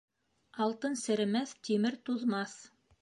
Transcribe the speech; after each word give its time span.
Алтын 0.65 0.97
серемәҫ, 1.01 1.53
тимер 1.69 1.99
туҙмаҫ. 2.09 2.57